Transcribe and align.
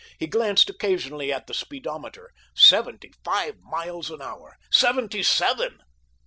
He 0.17 0.25
glanced 0.25 0.67
occasionally 0.67 1.31
at 1.31 1.45
the 1.45 1.53
speedometer. 1.53 2.31
Seventy 2.55 3.13
five 3.23 3.59
miles 3.61 4.09
an 4.09 4.19
hour. 4.19 4.57
Seventy 4.71 5.21
seven! 5.21 5.79